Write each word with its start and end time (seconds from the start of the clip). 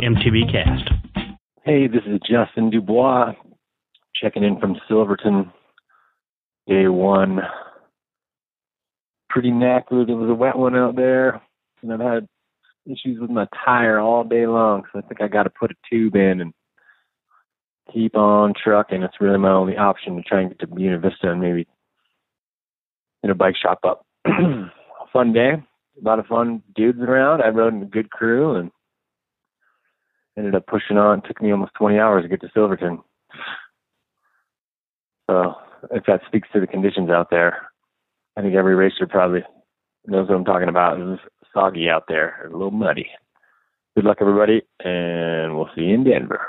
MTB 0.00 0.52
Cast. 0.52 0.90
Hey, 1.64 1.88
this 1.88 2.02
is 2.06 2.20
Justin 2.20 2.70
DuBois 2.70 3.32
checking 4.14 4.44
in 4.44 4.60
from 4.60 4.76
Silverton. 4.86 5.52
Day 6.68 6.86
one. 6.86 7.40
Pretty 9.28 9.50
knackered. 9.50 10.08
It 10.08 10.14
was 10.14 10.30
a 10.30 10.34
wet 10.34 10.56
one 10.56 10.76
out 10.76 10.94
there, 10.94 11.42
and 11.82 11.92
I've 11.92 12.00
had 12.00 12.28
issues 12.86 13.18
with 13.20 13.30
my 13.30 13.48
tire 13.64 13.98
all 13.98 14.22
day 14.22 14.46
long, 14.46 14.84
so 14.92 15.00
I 15.00 15.02
think 15.02 15.20
I 15.20 15.26
got 15.26 15.44
to 15.44 15.50
put 15.50 15.72
a 15.72 15.74
tube 15.90 16.14
in 16.14 16.40
and 16.40 16.54
keep 17.92 18.16
on 18.16 18.54
trucking. 18.54 19.02
It's 19.02 19.20
really 19.20 19.38
my 19.38 19.50
only 19.50 19.76
option 19.76 20.14
to 20.16 20.22
try 20.22 20.42
and 20.42 20.50
get 20.50 20.60
to 20.60 20.68
Buena 20.68 20.98
Vista 20.98 21.30
and 21.30 21.40
maybe 21.40 21.66
in 23.24 23.30
a 23.30 23.34
bike 23.34 23.56
shop 23.60 23.80
up. 23.82 24.06
fun 25.12 25.32
day. 25.32 25.54
A 25.54 26.04
lot 26.04 26.20
of 26.20 26.26
fun 26.26 26.62
dudes 26.76 27.00
around. 27.00 27.42
I 27.42 27.48
rode 27.48 27.74
in 27.74 27.82
a 27.82 27.86
good 27.86 28.10
crew 28.10 28.54
and 28.54 28.70
ended 30.38 30.54
up 30.54 30.66
pushing 30.66 30.96
on. 30.96 31.18
It 31.18 31.24
took 31.26 31.42
me 31.42 31.50
almost 31.50 31.74
20 31.74 31.98
hours 31.98 32.22
to 32.22 32.28
get 32.28 32.40
to 32.42 32.50
Silverton. 32.54 33.00
So 35.28 35.54
if 35.90 36.04
that 36.06 36.20
speaks 36.26 36.48
to 36.52 36.60
the 36.60 36.66
conditions 36.66 37.10
out 37.10 37.28
there, 37.30 37.68
I 38.36 38.42
think 38.42 38.54
every 38.54 38.74
racer 38.74 39.06
probably 39.06 39.42
knows 40.06 40.28
what 40.28 40.36
I'm 40.36 40.44
talking 40.44 40.68
about. 40.68 41.00
It 41.00 41.04
was 41.04 41.18
soggy 41.52 41.88
out 41.88 42.04
there, 42.08 42.46
a 42.46 42.52
little 42.52 42.70
muddy. 42.70 43.08
Good 43.96 44.04
luck, 44.04 44.18
everybody, 44.20 44.62
and 44.84 45.56
we'll 45.56 45.70
see 45.74 45.82
you 45.82 45.94
in 45.94 46.04
Denver. 46.04 46.40